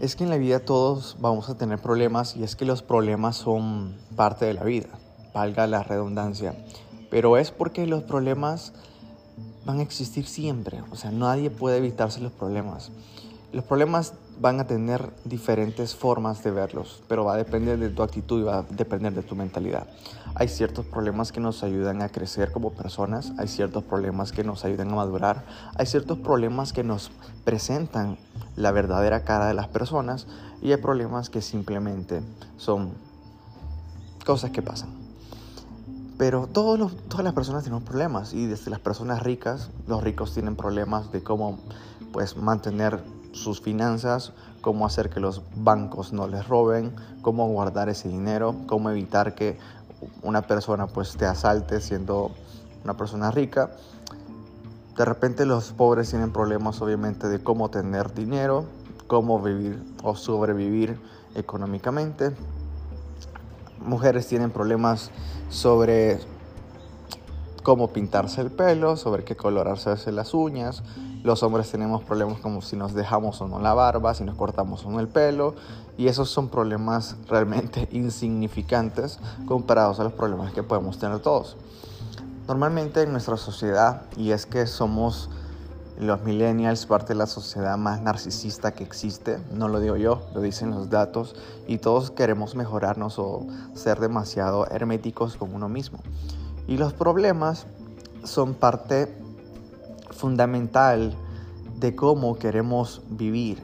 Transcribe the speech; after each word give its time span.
Es 0.00 0.16
que 0.16 0.24
en 0.24 0.30
la 0.30 0.38
vida 0.38 0.60
todos 0.60 1.18
vamos 1.20 1.50
a 1.50 1.58
tener 1.58 1.78
problemas 1.78 2.34
y 2.34 2.42
es 2.42 2.56
que 2.56 2.64
los 2.64 2.82
problemas 2.82 3.36
son 3.36 3.98
parte 4.16 4.46
de 4.46 4.54
la 4.54 4.64
vida, 4.64 4.88
valga 5.34 5.66
la 5.66 5.82
redundancia. 5.82 6.54
Pero 7.10 7.36
es 7.36 7.50
porque 7.50 7.86
los 7.86 8.04
problemas 8.04 8.72
van 9.66 9.80
a 9.80 9.82
existir 9.82 10.26
siempre, 10.26 10.82
o 10.90 10.96
sea, 10.96 11.10
nadie 11.10 11.50
puede 11.50 11.76
evitarse 11.76 12.22
los 12.22 12.32
problemas. 12.32 12.90
Los 13.52 13.64
problemas 13.64 14.14
van 14.40 14.60
a 14.60 14.66
tener 14.68 15.12
diferentes 15.24 15.96
formas 15.96 16.44
de 16.44 16.52
verlos, 16.52 17.02
pero 17.08 17.24
va 17.24 17.34
a 17.34 17.36
depender 17.36 17.80
de 17.80 17.88
tu 17.88 18.04
actitud 18.04 18.40
y 18.40 18.44
va 18.44 18.58
a 18.58 18.62
depender 18.62 19.12
de 19.12 19.24
tu 19.24 19.34
mentalidad. 19.34 19.88
Hay 20.36 20.46
ciertos 20.46 20.86
problemas 20.86 21.32
que 21.32 21.40
nos 21.40 21.64
ayudan 21.64 22.00
a 22.00 22.10
crecer 22.10 22.52
como 22.52 22.72
personas, 22.72 23.32
hay 23.38 23.48
ciertos 23.48 23.82
problemas 23.82 24.30
que 24.30 24.44
nos 24.44 24.64
ayudan 24.64 24.92
a 24.92 24.94
madurar, 24.94 25.44
hay 25.74 25.86
ciertos 25.86 26.18
problemas 26.18 26.72
que 26.72 26.84
nos 26.84 27.10
presentan 27.44 28.18
la 28.54 28.70
verdadera 28.70 29.24
cara 29.24 29.48
de 29.48 29.54
las 29.54 29.66
personas 29.66 30.28
y 30.62 30.70
hay 30.70 30.80
problemas 30.80 31.28
que 31.28 31.42
simplemente 31.42 32.22
son 32.56 32.92
cosas 34.24 34.52
que 34.52 34.62
pasan. 34.62 34.90
Pero 36.18 36.46
todos 36.46 36.92
todas 37.08 37.24
las 37.24 37.34
personas 37.34 37.64
tienen 37.64 37.82
problemas 37.82 38.32
y 38.32 38.46
desde 38.46 38.70
las 38.70 38.78
personas 38.78 39.24
ricas, 39.24 39.70
los 39.88 40.04
ricos 40.04 40.34
tienen 40.34 40.54
problemas 40.54 41.10
de 41.10 41.24
cómo 41.24 41.58
pues 42.12 42.36
mantener 42.36 43.02
sus 43.32 43.60
finanzas, 43.60 44.32
cómo 44.60 44.86
hacer 44.86 45.10
que 45.10 45.20
los 45.20 45.42
bancos 45.54 46.12
no 46.12 46.26
les 46.26 46.46
roben, 46.48 46.92
cómo 47.22 47.48
guardar 47.48 47.88
ese 47.88 48.08
dinero, 48.08 48.54
cómo 48.66 48.90
evitar 48.90 49.34
que 49.34 49.58
una 50.22 50.42
persona 50.42 50.86
pues 50.86 51.16
te 51.16 51.26
asalte 51.26 51.80
siendo 51.80 52.30
una 52.84 52.96
persona 52.96 53.30
rica. 53.30 53.70
De 54.96 55.04
repente 55.04 55.46
los 55.46 55.72
pobres 55.72 56.10
tienen 56.10 56.32
problemas 56.32 56.80
obviamente 56.82 57.28
de 57.28 57.42
cómo 57.42 57.70
tener 57.70 58.12
dinero, 58.14 58.64
cómo 59.06 59.40
vivir 59.40 59.82
o 60.02 60.14
sobrevivir 60.14 61.00
económicamente. 61.34 62.32
Mujeres 63.84 64.26
tienen 64.26 64.50
problemas 64.50 65.10
sobre 65.48 66.20
cómo 67.62 67.92
pintarse 67.92 68.40
el 68.40 68.50
pelo, 68.50 68.96
sobre 68.96 69.24
qué 69.24 69.36
colorarse 69.36 70.12
las 70.12 70.34
uñas, 70.34 70.82
los 71.22 71.42
hombres 71.42 71.70
tenemos 71.70 72.02
problemas 72.02 72.40
como 72.40 72.62
si 72.62 72.76
nos 72.76 72.94
dejamos 72.94 73.40
o 73.40 73.48
no 73.48 73.60
la 73.60 73.74
barba, 73.74 74.14
si 74.14 74.24
nos 74.24 74.36
cortamos 74.36 74.84
o 74.86 74.90
no 74.90 75.00
el 75.00 75.08
pelo, 75.08 75.54
y 75.98 76.08
esos 76.08 76.30
son 76.30 76.48
problemas 76.48 77.16
realmente 77.28 77.88
insignificantes 77.92 79.18
comparados 79.46 80.00
a 80.00 80.04
los 80.04 80.12
problemas 80.14 80.52
que 80.52 80.62
podemos 80.62 80.98
tener 80.98 81.18
todos. 81.20 81.56
Normalmente 82.48 83.02
en 83.02 83.12
nuestra 83.12 83.36
sociedad, 83.36 84.02
y 84.16 84.30
es 84.30 84.46
que 84.46 84.66
somos 84.66 85.28
los 85.98 86.22
millennials 86.22 86.86
parte 86.86 87.08
de 87.08 87.16
la 87.16 87.26
sociedad 87.26 87.76
más 87.76 88.00
narcisista 88.00 88.72
que 88.72 88.82
existe, 88.82 89.38
no 89.52 89.68
lo 89.68 89.80
digo 89.80 89.98
yo, 89.98 90.22
lo 90.34 90.40
dicen 90.40 90.70
los 90.70 90.88
datos, 90.88 91.36
y 91.68 91.76
todos 91.76 92.10
queremos 92.10 92.54
mejorarnos 92.54 93.18
o 93.18 93.46
ser 93.74 94.00
demasiado 94.00 94.66
herméticos 94.70 95.36
con 95.36 95.54
uno 95.54 95.68
mismo. 95.68 95.98
Y 96.70 96.76
los 96.76 96.92
problemas 96.92 97.66
son 98.22 98.54
parte 98.54 99.12
fundamental 100.12 101.16
de 101.80 101.96
cómo 101.96 102.38
queremos 102.38 103.02
vivir. 103.10 103.60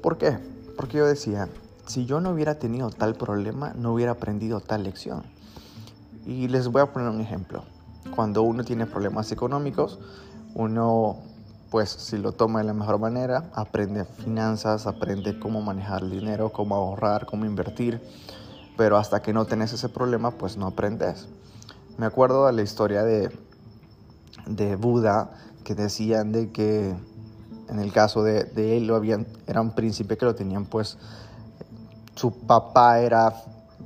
¿Por 0.00 0.18
qué? 0.18 0.38
Porque 0.76 0.98
yo 0.98 1.06
decía, 1.08 1.48
si 1.86 2.06
yo 2.06 2.20
no 2.20 2.30
hubiera 2.30 2.60
tenido 2.60 2.90
tal 2.90 3.16
problema, 3.16 3.72
no 3.74 3.92
hubiera 3.92 4.12
aprendido 4.12 4.60
tal 4.60 4.84
lección. 4.84 5.24
Y 6.26 6.46
les 6.46 6.68
voy 6.68 6.80
a 6.80 6.92
poner 6.92 7.08
un 7.08 7.20
ejemplo. 7.20 7.64
Cuando 8.14 8.42
uno 8.42 8.62
tiene 8.62 8.86
problemas 8.86 9.32
económicos, 9.32 9.98
uno, 10.54 11.16
pues 11.72 11.90
si 11.90 12.18
lo 12.18 12.30
toma 12.30 12.60
de 12.60 12.66
la 12.66 12.72
mejor 12.72 13.00
manera, 13.00 13.50
aprende 13.52 14.04
finanzas, 14.04 14.86
aprende 14.86 15.40
cómo 15.40 15.60
manejar 15.60 16.04
el 16.04 16.10
dinero, 16.10 16.52
cómo 16.52 16.76
ahorrar, 16.76 17.26
cómo 17.26 17.46
invertir. 17.46 18.00
Pero 18.76 18.96
hasta 18.96 19.22
que 19.22 19.32
no 19.32 19.44
tenés 19.44 19.72
ese 19.72 19.88
problema, 19.88 20.30
pues 20.30 20.56
no 20.56 20.68
aprendes. 20.68 21.26
Me 21.98 22.06
acuerdo 22.06 22.46
de 22.46 22.52
la 22.52 22.62
historia 22.62 23.02
de, 23.02 23.28
de 24.46 24.76
Buda 24.76 25.30
que 25.64 25.74
decían 25.74 26.30
de 26.30 26.52
que 26.52 26.94
en 27.68 27.80
el 27.80 27.92
caso 27.92 28.22
de, 28.22 28.44
de 28.44 28.76
él 28.76 28.86
lo 28.86 28.94
habían, 28.94 29.26
era 29.48 29.60
un 29.60 29.74
príncipe 29.74 30.16
que 30.16 30.24
lo 30.24 30.36
tenían 30.36 30.64
pues, 30.64 30.96
su 32.14 32.30
papá 32.46 33.00
era 33.00 33.34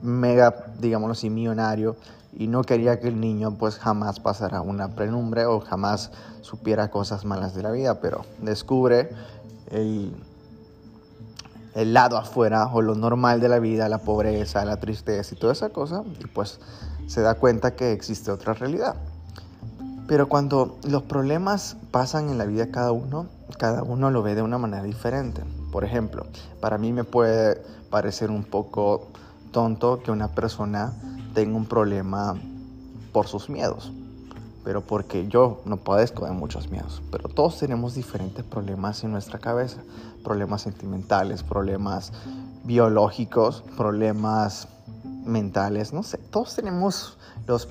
mega, 0.03 0.67
digámoslo 0.78 1.12
así, 1.12 1.31
millonario 1.31 1.97
y 2.37 2.49
no 2.49 2.65
quería 2.65 3.00
que 3.00 3.09
el 3.09 3.19
niño 3.19 3.56
pues 3.59 3.78
jamás 3.78 4.21
pasara 4.21 4.61
una 4.61 4.94
prenumbre 4.94 5.47
o 5.47 5.61
jamás 5.61 6.11
supiera 6.43 6.91
cosas 6.91 7.25
malas 7.25 7.55
de 7.55 7.62
la 7.62 7.71
vida, 7.71 7.99
pero 8.03 8.27
descubre 8.43 9.09
el, 9.71 10.15
el 11.75 11.94
lado 11.94 12.19
afuera 12.19 12.67
o 12.67 12.83
lo 12.83 12.94
normal 12.94 13.41
de 13.41 13.49
la 13.49 13.59
vida, 13.59 13.89
la 13.89 13.99
pobreza, 13.99 14.67
la 14.67 14.77
tristeza 14.77 15.34
y 15.34 15.39
toda 15.39 15.55
esa 15.55 15.71
cosa, 15.71 16.05
y 16.21 16.27
pues 16.27 16.61
se 17.12 17.21
da 17.21 17.34
cuenta 17.34 17.77
que 17.77 17.93
existe 17.93 18.31
otra 18.31 18.55
realidad. 18.55 18.97
Pero 20.09 20.31
cuando 20.31 20.78
los 20.89 21.03
problemas 21.03 21.77
pasan 21.91 22.31
en 22.31 22.39
la 22.39 22.47
vida 22.47 22.65
de 22.65 22.71
cada 22.71 22.93
uno, 22.93 23.27
cada 23.59 23.83
uno 23.83 24.11
lo 24.11 24.23
ve 24.23 24.34
de 24.34 24.41
una 24.41 24.56
manera 24.56 24.83
diferente. 24.83 25.43
Por 25.71 25.84
ejemplo, 25.84 26.25
para 26.62 26.78
mí 26.78 26.91
me 26.91 27.05
puede 27.05 27.62
parecer 27.91 28.31
un 28.31 28.45
poco 28.45 29.09
tonto 29.50 30.03
que 30.03 30.11
una 30.11 30.28
persona 30.28 30.95
tenga 31.34 31.55
un 31.55 31.67
problema 31.67 32.34
por 33.12 33.29
sus 33.29 33.50
miedos, 33.50 33.93
pero 34.65 34.81
porque 34.81 35.29
yo 35.29 35.61
no 35.67 35.77
padezco 35.77 36.25
de 36.25 36.33
muchos 36.33 36.71
miedos. 36.71 37.03
Pero 37.11 37.29
todos 37.29 37.59
tenemos 37.59 37.94
diferentes 37.94 38.43
problemas 38.43 39.05
en 39.05 39.12
nuestra 39.12 39.39
cabeza, 39.39 39.83
problemas 40.25 40.62
sentimentales, 40.62 41.43
problemas 41.43 42.11
biológicos, 42.65 43.62
problemas 43.77 44.67
mentales, 45.25 45.93
no 45.93 46.03
sé, 46.03 46.19
todos 46.19 46.55
tenemos 46.56 47.19
los 47.47 47.69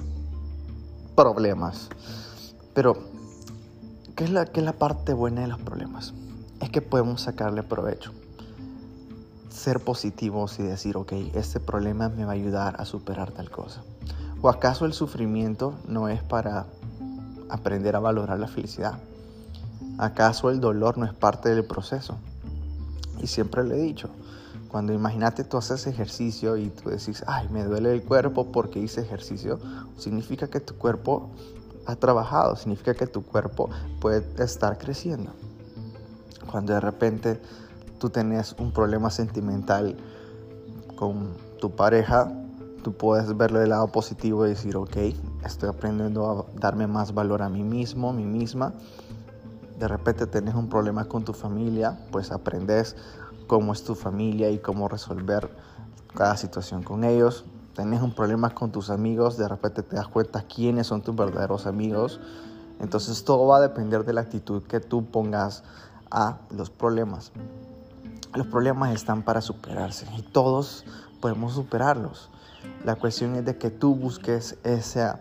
problemas. 1.16 1.90
Pero, 2.74 2.98
¿qué 4.16 4.24
es, 4.24 4.30
la, 4.30 4.46
¿qué 4.46 4.60
es 4.62 4.66
la 4.66 4.74
parte 4.74 5.14
buena 5.14 5.42
de 5.42 5.48
los 5.48 5.60
problemas? 5.60 6.14
Es 6.60 6.70
que 6.70 6.82
podemos 6.82 7.22
sacarle 7.22 7.64
provecho. 7.64 8.12
Ser 9.50 9.82
positivos 9.82 10.60
y 10.60 10.64
decir, 10.64 10.98
ok, 10.98 11.12
este 11.34 11.60
problema 11.60 12.10
me 12.10 12.26
va 12.26 12.32
a 12.32 12.36
ayudar 12.36 12.80
a 12.80 12.86
superar 12.86 13.32
tal 13.32 13.50
cosa. 13.50 13.84
¿O 14.42 14.50
acaso 14.50 14.86
el 14.86 14.94
sufrimiento 14.94 15.76
no 15.88 16.08
es 16.10 16.24
para 16.24 16.66
aprender 17.50 17.96
a 17.96 18.00
valorar 18.00 18.40
la 18.40 18.48
felicidad? 18.48 18.98
¿Acaso 19.98 20.50
el 20.50 20.62
dolor 20.62 20.98
no 20.98 21.06
es 21.06 21.14
parte 21.14 21.50
del 21.50 21.66
proceso? 21.66 22.18
Y 23.22 23.28
siempre 23.28 23.64
le 23.64 23.76
he 23.76 23.82
dicho, 23.82 24.10
cuando 24.72 24.94
imagínate 24.94 25.44
tú 25.44 25.58
haces 25.58 25.86
ejercicio 25.86 26.56
y 26.56 26.70
tú 26.70 26.90
decís, 26.90 27.26
ay, 27.28 27.50
me 27.50 27.66
duele 27.66 27.92
el 27.92 28.04
cuerpo 28.04 28.54
porque 28.54 28.80
hice 28.80 29.02
ejercicio, 29.02 29.60
significa 29.98 30.48
que 30.48 30.62
tu 30.62 30.78
cuerpo 30.78 31.30
ha 31.86 31.98
trabajado, 31.98 32.56
significa 32.56 32.94
que 32.94 33.06
tu 33.06 33.22
cuerpo 33.22 33.70
puede 34.00 34.24
estar 34.42 34.78
creciendo. 34.78 35.32
Cuando 36.50 36.74
de 36.74 36.80
repente 36.80 37.42
tú 38.00 38.10
tenés 38.10 38.56
un 38.60 38.72
problema 38.72 39.10
sentimental 39.10 39.98
con 40.96 41.34
tu 41.60 41.72
pareja, 41.72 42.32
tú 42.82 42.94
puedes 42.94 43.36
verlo 43.36 43.60
del 43.60 43.72
lado 43.72 43.88
positivo 43.88 44.46
y 44.46 44.52
decir, 44.52 44.78
ok, 44.78 44.96
estoy 45.44 45.68
aprendiendo 45.68 46.48
a 46.56 46.60
darme 46.60 46.88
más 46.88 47.14
valor 47.14 47.42
a 47.42 47.50
mí 47.50 47.64
mismo, 47.64 48.12
a 48.12 48.14
mí 48.14 48.24
misma. 48.24 48.74
De 49.78 49.90
repente 49.90 50.28
tenés 50.28 50.56
un 50.56 50.70
problema 50.70 51.06
con 51.06 51.26
tu 51.26 51.34
familia, 51.34 52.00
pues 52.12 52.32
aprendes 52.32 52.96
cómo 53.52 53.74
es 53.74 53.84
tu 53.84 53.96
familia 53.96 54.50
y 54.50 54.60
cómo 54.60 54.88
resolver 54.88 55.50
cada 56.16 56.38
situación 56.38 56.84
con 56.84 57.04
ellos 57.04 57.44
tenés 57.76 58.02
un 58.02 58.14
problema 58.14 58.52
con 58.52 58.72
tus 58.72 58.90
amigos, 58.90 59.36
de 59.36 59.46
repente 59.46 59.84
te 59.84 59.98
das 59.98 60.08
cuenta 60.08 60.44
quiénes 60.44 60.88
son 60.88 61.02
tus 61.02 61.14
verdaderos 61.14 61.66
amigos. 61.66 62.22
Entonces 62.80 63.26
todo 63.26 63.48
va 63.48 63.58
a 63.58 63.60
depender 63.60 64.06
de 64.06 64.14
la 64.14 64.22
actitud 64.22 64.64
que 64.64 64.80
tú 64.80 65.04
pongas 65.04 65.64
a 66.10 66.38
los 66.50 66.70
problemas. 66.70 67.34
Los 68.34 68.48
problemas 68.48 68.94
están 68.94 69.24
para 69.24 69.42
superarse 69.42 70.08
y 70.18 70.22
todos 70.22 70.86
podemos 71.20 71.54
superarlos. 71.54 72.30
La 72.86 72.96
cuestión 72.96 73.36
es 73.36 73.44
de 73.44 73.58
que 73.58 73.70
tú 73.70 73.96
busques 73.96 74.56
esa 74.64 75.20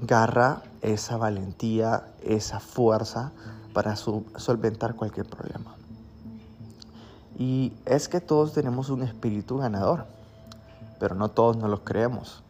garra, 0.00 0.62
esa 0.80 1.18
valentía, 1.18 2.04
esa 2.22 2.60
fuerza 2.60 3.32
para 3.74 3.94
solventar 3.94 4.94
cualquier 4.94 5.26
problema. 5.26 5.77
Y 7.38 7.72
es 7.86 8.08
que 8.08 8.20
todos 8.20 8.52
tenemos 8.52 8.90
un 8.90 9.02
espíritu 9.02 9.58
ganador 9.58 10.06
pero 10.98 11.14
no 11.14 11.30
todos 11.30 11.56
nos 11.56 11.70
los 11.70 11.80
creemos. 11.80 12.42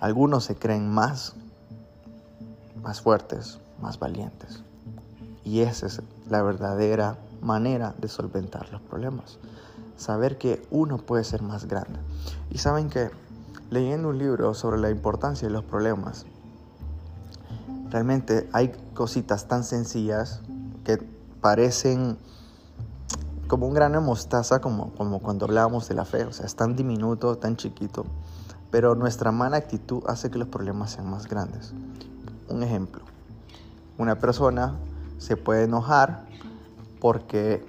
Algunos 0.00 0.44
se 0.44 0.56
creen 0.56 0.88
más, 0.88 1.34
más 2.82 3.00
fuertes, 3.00 3.58
más 3.80 3.98
valientes. 3.98 4.62
Y 5.44 5.60
esa 5.60 5.86
es 5.86 6.02
la 6.28 6.42
verdadera 6.42 7.18
manera 7.40 7.94
de 7.98 8.08
solventar 8.08 8.70
los 8.72 8.80
problemas. 8.82 9.38
Saber 9.96 10.38
que 10.38 10.66
uno 10.70 10.98
puede 10.98 11.24
ser 11.24 11.42
más 11.42 11.66
grande. 11.66 11.98
Y 12.50 12.58
saben 12.58 12.90
que 12.90 13.10
leyendo 13.70 14.08
un 14.08 14.18
libro 14.18 14.54
sobre 14.54 14.78
la 14.78 14.90
importancia 14.90 15.48
de 15.48 15.54
los 15.54 15.64
problemas, 15.64 16.26
realmente 17.90 18.48
hay 18.52 18.72
cositas 18.94 19.46
tan 19.48 19.64
sencillas 19.64 20.40
que 20.84 20.98
parecen 21.40 22.18
como 23.46 23.66
un 23.66 23.74
grano 23.74 24.00
de 24.00 24.06
mostaza, 24.06 24.60
como, 24.60 24.92
como 24.94 25.20
cuando 25.20 25.46
hablábamos 25.46 25.88
de 25.88 25.94
la 25.94 26.04
fe, 26.04 26.24
o 26.24 26.32
sea, 26.32 26.46
es 26.46 26.56
tan 26.56 26.76
diminuto, 26.76 27.36
tan 27.36 27.56
chiquito, 27.56 28.04
pero 28.70 28.94
nuestra 28.94 29.32
mala 29.32 29.56
actitud 29.56 30.02
hace 30.06 30.30
que 30.30 30.38
los 30.38 30.48
problemas 30.48 30.92
sean 30.92 31.08
más 31.08 31.26
grandes. 31.26 31.72
Un 32.48 32.62
ejemplo, 32.62 33.02
una 33.98 34.18
persona 34.18 34.74
se 35.18 35.36
puede 35.36 35.64
enojar 35.64 36.26
porque 37.00 37.64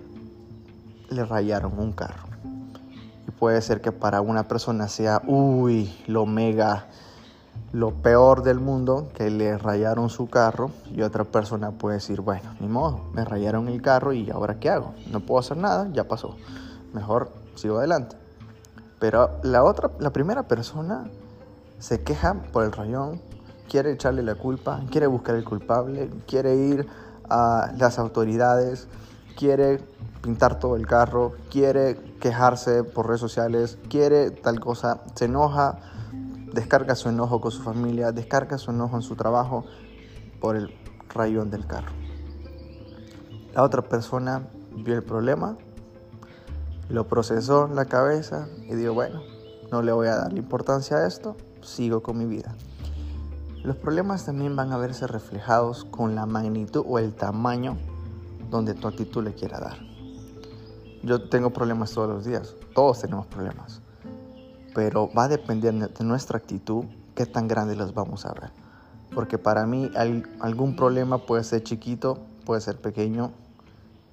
le 1.09 1.25
rayaron 1.25 1.77
un 1.79 1.91
carro. 1.93 2.27
Y 3.27 3.31
puede 3.31 3.61
ser 3.61 3.81
que 3.81 3.91
para 3.91 4.21
una 4.21 4.47
persona 4.47 4.87
sea, 4.87 5.21
uy, 5.27 5.93
lo 6.07 6.25
mega 6.25 6.87
lo 7.73 7.91
peor 7.91 8.43
del 8.43 8.59
mundo, 8.59 9.09
que 9.13 9.29
le 9.29 9.57
rayaron 9.57 10.09
su 10.09 10.29
carro 10.29 10.71
y 10.93 11.01
otra 11.01 11.25
persona 11.25 11.71
puede 11.71 11.95
decir, 11.95 12.21
bueno, 12.21 12.55
ni 12.59 12.67
modo, 12.67 13.01
me 13.13 13.25
rayaron 13.25 13.67
el 13.67 13.81
carro 13.81 14.13
y 14.13 14.29
ahora 14.29 14.59
qué 14.59 14.69
hago? 14.69 14.93
No 15.11 15.19
puedo 15.19 15.39
hacer 15.39 15.57
nada, 15.57 15.89
ya 15.91 16.05
pasó. 16.05 16.35
Mejor 16.93 17.31
sigo 17.55 17.77
adelante. 17.77 18.15
Pero 18.99 19.29
la 19.43 19.63
otra, 19.63 19.91
la 19.99 20.11
primera 20.11 20.43
persona 20.43 21.09
se 21.79 22.01
queja 22.03 22.35
por 22.51 22.63
el 22.63 22.71
rayón, 22.71 23.21
quiere 23.69 23.91
echarle 23.91 24.23
la 24.23 24.35
culpa, 24.35 24.81
quiere 24.89 25.07
buscar 25.07 25.35
el 25.35 25.43
culpable, 25.43 26.09
quiere 26.25 26.55
ir 26.55 26.87
a 27.29 27.71
las 27.77 27.99
autoridades, 27.99 28.87
quiere 29.37 29.79
pintar 30.21 30.57
todo 30.57 30.75
el 30.75 30.87
carro, 30.87 31.33
quiere 31.51 31.97
quejarse 32.19 32.83
por 32.83 33.07
redes 33.07 33.21
sociales, 33.21 33.77
quiere 33.89 34.31
tal 34.31 34.59
cosa, 34.59 35.01
se 35.15 35.25
enoja 35.25 35.79
descarga 36.53 36.95
su 36.95 37.09
enojo 37.09 37.41
con 37.41 37.51
su 37.51 37.61
familia, 37.61 38.11
descarga 38.11 38.57
su 38.57 38.71
enojo 38.71 38.95
en 38.95 39.01
su 39.01 39.15
trabajo 39.15 39.65
por 40.39 40.55
el 40.55 40.73
rayón 41.09 41.49
del 41.49 41.65
carro. 41.65 41.91
La 43.53 43.63
otra 43.63 43.81
persona 43.81 44.47
vio 44.75 44.95
el 44.95 45.03
problema, 45.03 45.57
lo 46.89 47.07
procesó 47.07 47.65
en 47.65 47.75
la 47.75 47.85
cabeza 47.85 48.47
y 48.67 48.75
dijo, 48.75 48.93
bueno, 48.93 49.21
no 49.71 49.81
le 49.81 49.91
voy 49.91 50.07
a 50.07 50.15
dar 50.15 50.37
importancia 50.37 50.97
a 50.97 51.07
esto, 51.07 51.35
sigo 51.61 52.01
con 52.01 52.17
mi 52.17 52.25
vida. 52.25 52.55
Los 53.63 53.75
problemas 53.75 54.25
también 54.25 54.55
van 54.55 54.71
a 54.71 54.77
verse 54.77 55.07
reflejados 55.07 55.83
con 55.83 56.15
la 56.15 56.25
magnitud 56.25 56.85
o 56.87 56.99
el 56.99 57.13
tamaño 57.13 57.77
donde 58.49 58.73
tu 58.73 58.87
actitud 58.87 59.23
le 59.23 59.33
quiera 59.33 59.59
dar. 59.59 59.77
Yo 61.03 61.27
tengo 61.27 61.49
problemas 61.49 61.91
todos 61.91 62.09
los 62.09 62.25
días, 62.25 62.55
todos 62.73 63.01
tenemos 63.01 63.25
problemas 63.27 63.81
pero 64.77 65.09
va 65.11 65.23
a 65.23 65.27
depender 65.27 65.73
de 65.73 66.03
nuestra 66.03 66.37
actitud 66.37 66.85
qué 67.15 67.25
tan 67.25 67.47
grandes 67.47 67.77
los 67.77 67.95
vamos 67.95 68.27
a 68.27 68.33
ver. 68.33 68.51
Porque 69.11 69.39
para 69.39 69.65
mí 69.65 69.89
algún 70.39 70.75
problema 70.75 71.17
puede 71.17 71.43
ser 71.43 71.63
chiquito, 71.63 72.19
puede 72.45 72.61
ser 72.61 72.79
pequeño 72.79 73.31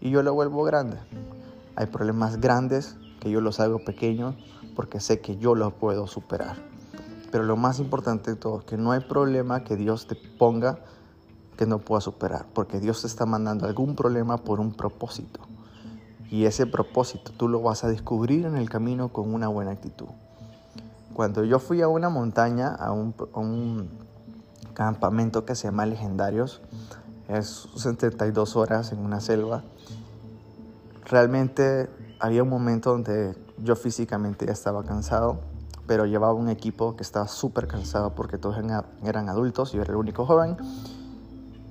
y 0.00 0.08
yo 0.08 0.22
lo 0.22 0.32
vuelvo 0.32 0.64
grande. 0.64 0.96
Hay 1.76 1.84
problemas 1.88 2.40
grandes 2.40 2.96
que 3.20 3.30
yo 3.30 3.42
los 3.42 3.60
hago 3.60 3.84
pequeños 3.84 4.36
porque 4.74 5.00
sé 5.00 5.20
que 5.20 5.36
yo 5.36 5.54
los 5.54 5.74
puedo 5.74 6.06
superar. 6.06 6.56
Pero 7.30 7.44
lo 7.44 7.58
más 7.58 7.78
importante 7.78 8.30
de 8.30 8.36
todo 8.38 8.64
que 8.64 8.78
no 8.78 8.92
hay 8.92 9.00
problema 9.00 9.64
que 9.64 9.76
Dios 9.76 10.06
te 10.06 10.14
ponga 10.14 10.78
que 11.58 11.66
no 11.66 11.80
pueda 11.80 12.00
superar, 12.00 12.46
porque 12.54 12.80
Dios 12.80 13.02
te 13.02 13.06
está 13.06 13.26
mandando 13.26 13.66
algún 13.66 13.96
problema 13.96 14.38
por 14.38 14.60
un 14.60 14.72
propósito. 14.72 15.40
Y 16.30 16.46
ese 16.46 16.66
propósito 16.66 17.32
tú 17.36 17.48
lo 17.48 17.60
vas 17.60 17.84
a 17.84 17.88
descubrir 17.88 18.46
en 18.46 18.56
el 18.56 18.70
camino 18.70 19.10
con 19.10 19.34
una 19.34 19.48
buena 19.48 19.72
actitud. 19.72 20.08
Cuando 21.14 21.44
yo 21.44 21.60
fui 21.60 21.80
a 21.80 21.86
una 21.86 22.08
montaña, 22.08 22.74
a 22.74 22.90
un, 22.90 23.14
campamento 24.74 25.44
que 25.44 25.54
se 25.54 25.68
llama 25.68 25.86
Legendarios, 25.86 26.60
es 27.28 27.68
72 27.76 28.56
horas 28.56 28.90
en 28.90 28.98
una 28.98 29.20
selva, 29.20 29.62
realmente 31.04 31.88
había 32.18 32.42
un 32.42 32.48
momento 32.48 32.90
donde 32.90 33.36
yo 33.58 33.76
físicamente 33.76 34.46
ya 34.46 34.52
estaba 34.52 34.82
cansado, 34.82 35.38
pero 35.86 36.06
llevaba 36.06 36.32
un 36.32 36.48
equipo 36.48 36.96
que 36.96 37.04
estaba 37.04 37.28
súper 37.28 37.68
cansado 37.68 38.16
porque 38.16 38.36
todos 38.36 38.56
eran 39.04 39.28
adultos 39.28 39.72
y 39.72 39.76
yo 39.76 39.82
era 39.82 39.92
el 39.92 39.98
único 39.98 40.26
joven. 40.26 40.56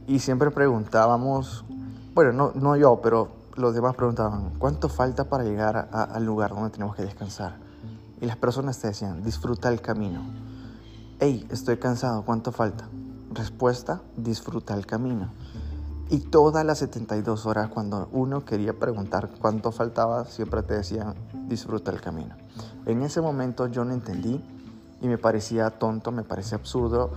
Y 0.08 0.20
siempre 0.20 0.52
preguntábamos, 0.52 1.66
bueno, 2.14 2.32
no, 2.32 2.54
no 2.56 2.78
yo, 2.78 3.02
pero 3.02 3.28
los 3.58 3.76
demás 3.76 3.96
preguntaban, 3.96 4.54
¿cuánto 4.58 4.88
falta 4.88 5.26
para 5.26 5.44
llegar 5.44 5.90
al 5.92 6.24
lugar 6.24 6.52
donde 6.52 6.70
tenemos 6.70 6.96
que 6.96 7.02
descansar? 7.02 7.63
Y 8.24 8.26
las 8.26 8.38
personas 8.38 8.80
te 8.80 8.88
decían, 8.88 9.22
disfruta 9.22 9.68
el 9.68 9.82
camino. 9.82 10.22
Hey, 11.20 11.46
estoy 11.52 11.76
cansado, 11.76 12.24
¿cuánto 12.24 12.54
falta? 12.54 12.88
Respuesta, 13.34 14.02
disfruta 14.16 14.74
el 14.76 14.86
camino. 14.86 15.34
Y 16.10 16.20
todas 16.20 16.66
las 16.66 16.78
72 16.78 17.46
horas 17.46 17.68
cuando 17.68 18.08
uno 18.14 18.46
quería 18.46 18.80
preguntar 18.80 19.30
cuánto 19.42 19.74
faltaba, 19.74 20.24
siempre 20.24 20.64
te 20.64 20.76
decían, 20.76 21.16
disfruta 21.50 21.92
el 21.92 22.00
camino. 22.00 22.34
En 22.86 23.02
ese 23.02 23.20
momento 23.20 23.68
yo 23.68 23.84
no 23.84 23.92
entendí 23.92 24.42
y 25.02 25.08
me 25.10 25.18
parecía 25.18 25.70
tonto, 25.72 26.14
me 26.14 26.24
parecía 26.24 26.58
absurdo. 26.58 27.12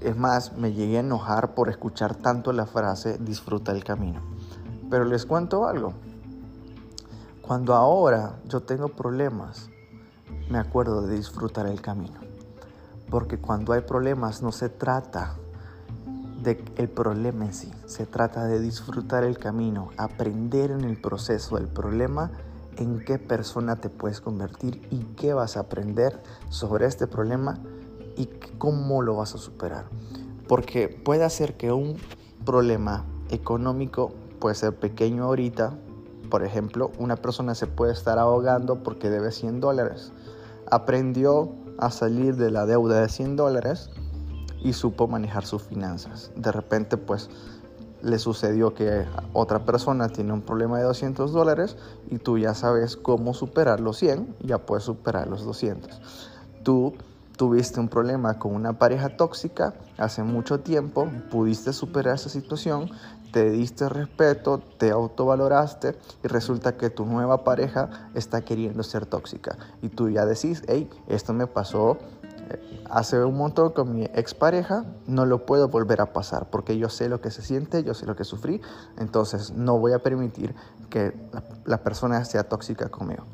Es 0.00 0.16
más, 0.16 0.56
me 0.56 0.72
llegué 0.72 0.96
a 0.96 1.00
enojar 1.00 1.54
por 1.54 1.68
escuchar 1.68 2.16
tanto 2.16 2.52
la 2.52 2.66
frase, 2.66 3.18
disfruta 3.18 3.70
el 3.70 3.84
camino. 3.84 4.20
Pero 4.90 5.04
les 5.04 5.26
cuento 5.26 5.68
algo. 5.68 5.92
Cuando 7.40 7.74
ahora 7.74 8.40
yo 8.48 8.62
tengo 8.62 8.88
problemas, 8.88 9.70
me 10.48 10.58
acuerdo 10.58 11.02
de 11.02 11.16
disfrutar 11.16 11.66
el 11.66 11.80
camino. 11.80 12.20
Porque 13.10 13.38
cuando 13.38 13.72
hay 13.72 13.82
problemas 13.82 14.42
no 14.42 14.52
se 14.52 14.68
trata 14.68 15.36
de 16.42 16.64
el 16.76 16.88
problema 16.88 17.44
en 17.44 17.54
sí, 17.54 17.70
se 17.86 18.06
trata 18.06 18.46
de 18.46 18.60
disfrutar 18.60 19.24
el 19.24 19.38
camino, 19.38 19.90
aprender 19.96 20.70
en 20.70 20.84
el 20.84 20.96
proceso 21.00 21.56
del 21.56 21.68
problema 21.68 22.30
en 22.76 23.04
qué 23.04 23.18
persona 23.18 23.76
te 23.76 23.90
puedes 23.90 24.20
convertir 24.20 24.86
y 24.90 25.00
qué 25.16 25.34
vas 25.34 25.56
a 25.56 25.60
aprender 25.60 26.22
sobre 26.48 26.86
este 26.86 27.06
problema 27.06 27.58
y 28.16 28.26
cómo 28.58 29.02
lo 29.02 29.16
vas 29.16 29.34
a 29.34 29.38
superar. 29.38 29.86
Porque 30.48 30.88
puede 30.88 31.28
ser 31.30 31.56
que 31.56 31.72
un 31.72 31.96
problema 32.44 33.04
económico 33.28 34.12
puede 34.40 34.54
ser 34.54 34.74
pequeño 34.74 35.24
ahorita, 35.24 35.78
por 36.30 36.44
ejemplo, 36.44 36.90
una 36.98 37.16
persona 37.16 37.54
se 37.54 37.66
puede 37.66 37.92
estar 37.92 38.18
ahogando 38.18 38.82
porque 38.82 39.10
debe 39.10 39.32
100 39.32 39.60
dólares 39.60 40.12
aprendió 40.70 41.50
a 41.78 41.90
salir 41.90 42.36
de 42.36 42.50
la 42.50 42.64
deuda 42.64 43.00
de 43.00 43.08
100 43.08 43.36
dólares 43.36 43.90
y 44.62 44.72
supo 44.72 45.08
manejar 45.08 45.44
sus 45.44 45.62
finanzas. 45.62 46.30
De 46.36 46.52
repente, 46.52 46.96
pues, 46.96 47.28
le 48.02 48.18
sucedió 48.18 48.72
que 48.72 49.04
otra 49.32 49.64
persona 49.64 50.08
tiene 50.08 50.32
un 50.32 50.42
problema 50.42 50.78
de 50.78 50.84
200 50.84 51.32
dólares 51.32 51.76
y 52.08 52.18
tú 52.18 52.38
ya 52.38 52.54
sabes 52.54 52.96
cómo 52.96 53.34
superar 53.34 53.80
los 53.80 53.98
100, 53.98 54.36
ya 54.40 54.58
puedes 54.58 54.84
superar 54.84 55.28
los 55.28 55.44
200. 55.44 56.00
Tú 56.62 56.94
tuviste 57.40 57.80
un 57.80 57.88
problema 57.88 58.38
con 58.38 58.54
una 58.54 58.74
pareja 58.74 59.16
tóxica 59.16 59.72
hace 59.96 60.22
mucho 60.22 60.60
tiempo, 60.60 61.08
pudiste 61.30 61.72
superar 61.72 62.16
esa 62.16 62.28
situación, 62.28 62.90
te 63.32 63.48
diste 63.50 63.88
respeto, 63.88 64.58
te 64.76 64.90
autovaloraste 64.90 65.96
y 66.22 66.28
resulta 66.28 66.76
que 66.76 66.90
tu 66.90 67.06
nueva 67.06 67.42
pareja 67.42 68.10
está 68.12 68.42
queriendo 68.42 68.82
ser 68.82 69.06
tóxica. 69.06 69.56
Y 69.80 69.88
tú 69.88 70.10
ya 70.10 70.26
decís, 70.26 70.62
hey, 70.68 70.90
esto 71.08 71.32
me 71.32 71.46
pasó 71.46 71.96
eh, 72.50 72.84
hace 72.90 73.24
un 73.24 73.38
montón 73.38 73.72
con 73.72 73.94
mi 73.94 74.04
expareja, 74.04 74.84
no 75.06 75.24
lo 75.24 75.46
puedo 75.46 75.68
volver 75.68 76.02
a 76.02 76.12
pasar 76.12 76.50
porque 76.50 76.76
yo 76.76 76.90
sé 76.90 77.08
lo 77.08 77.22
que 77.22 77.30
se 77.30 77.40
siente, 77.40 77.82
yo 77.82 77.94
sé 77.94 78.04
lo 78.04 78.16
que 78.16 78.24
sufrí, 78.24 78.60
entonces 78.98 79.52
no 79.52 79.78
voy 79.78 79.94
a 79.94 80.00
permitir 80.00 80.54
que 80.90 81.14
la, 81.32 81.42
la 81.64 81.82
persona 81.82 82.22
sea 82.26 82.44
tóxica 82.44 82.90
conmigo. 82.90 83.24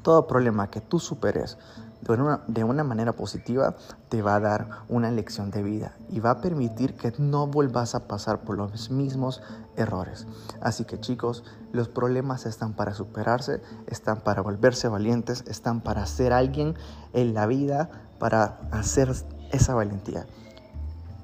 Todo 0.00 0.26
problema 0.26 0.68
que 0.68 0.80
tú 0.80 0.98
superes 0.98 1.58
de 2.02 2.12
una, 2.12 2.40
de 2.48 2.64
una 2.64 2.84
manera 2.84 3.12
positiva 3.12 3.76
te 4.08 4.22
va 4.22 4.36
a 4.36 4.40
dar 4.40 4.68
una 4.88 5.10
lección 5.10 5.50
de 5.50 5.62
vida 5.62 5.94
y 6.08 6.20
va 6.20 6.32
a 6.32 6.40
permitir 6.40 6.94
que 6.94 7.12
no 7.18 7.46
vuelvas 7.46 7.94
a 7.94 8.06
pasar 8.06 8.40
por 8.40 8.56
los 8.56 8.90
mismos 8.90 9.40
errores. 9.76 10.26
Así 10.60 10.84
que 10.84 11.00
chicos, 11.00 11.44
los 11.72 11.88
problemas 11.88 12.44
están 12.44 12.74
para 12.74 12.94
superarse, 12.94 13.62
están 13.86 14.20
para 14.20 14.42
volverse 14.42 14.88
valientes, 14.88 15.44
están 15.46 15.80
para 15.80 16.04
ser 16.06 16.32
alguien 16.32 16.74
en 17.12 17.34
la 17.34 17.46
vida, 17.46 17.90
para 18.18 18.58
hacer 18.70 19.12
esa 19.52 19.74
valentía. 19.74 20.26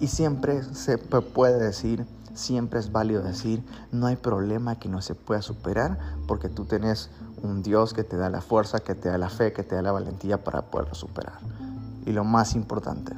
Y 0.01 0.07
siempre 0.07 0.63
se 0.63 0.97
puede 0.99 1.59
decir, 1.59 2.07
siempre 2.39 2.79
es 2.79 2.93
válido 2.93 3.23
decir, 3.23 3.63
no 3.93 4.07
hay 4.07 4.17
problema 4.17 4.79
que 4.79 4.89
no 4.89 5.03
se 5.03 5.15
pueda 5.15 5.43
superar 5.43 5.99
porque 6.27 6.49
tú 6.49 6.65
tenés 6.65 7.11
un 7.43 7.63
Dios 7.63 7.95
que 7.95 8.05
te 8.05 8.17
da 8.17 8.31
la 8.31 8.41
fuerza, 8.41 8.81
que 8.81 8.95
te 8.95 9.09
da 9.09 9.19
la 9.19 9.29
fe, 9.29 9.53
que 9.53 9.63
te 9.63 9.75
da 9.75 9.83
la 9.83 9.93
valentía 9.93 10.43
para 10.45 10.63
poderlo 10.63 10.95
superar. 10.95 11.39
Y 12.07 12.13
lo 12.13 12.25
más 12.25 12.55
importante, 12.55 13.15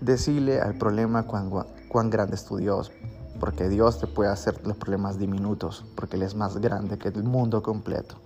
decirle 0.00 0.60
al 0.60 0.74
problema 0.74 1.24
cuán, 1.24 2.10
grande 2.10 2.36
es 2.36 2.44
tu 2.44 2.56
Dios, 2.56 2.90
porque 3.38 3.68
Dios 3.68 3.98
te 3.98 4.06
puede 4.06 4.30
hacer 4.30 4.66
los 4.66 4.76
problemas 4.76 5.18
diminutos, 5.18 5.84
porque 5.94 6.16
Él 6.16 6.22
es 6.22 6.34
más 6.34 6.58
grande 6.58 6.98
que 6.98 7.08
el 7.08 7.24
mundo 7.24 7.62
completo. 7.62 8.16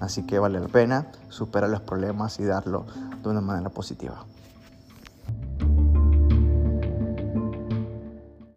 Así 0.00 0.26
que 0.26 0.38
vale 0.38 0.60
la 0.60 0.68
pena 0.68 1.12
superar 1.28 1.70
los 1.70 1.80
problemas 1.80 2.38
y 2.40 2.44
darlo 2.44 2.86
de 3.22 3.28
una 3.28 3.40
manera 3.40 3.70
positiva. 3.70 4.24